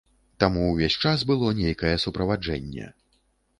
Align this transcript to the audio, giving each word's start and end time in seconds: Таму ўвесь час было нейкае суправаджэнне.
Таму 0.43 0.63
ўвесь 0.69 0.95
час 1.03 1.27
было 1.33 1.53
нейкае 1.61 1.93
суправаджэнне. 2.07 2.91